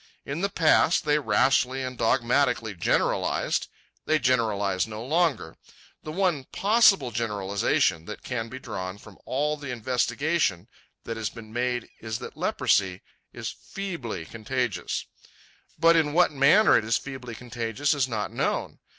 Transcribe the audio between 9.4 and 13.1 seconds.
the investigation that has been made is that leprosy